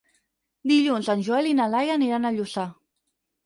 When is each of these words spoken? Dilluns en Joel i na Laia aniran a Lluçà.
Dilluns 0.71 1.11
en 1.15 1.21
Joel 1.29 1.51
i 1.51 1.55
na 1.61 1.69
Laia 1.77 2.01
aniran 2.01 2.25
a 2.25 2.35
Lluçà. 2.41 2.69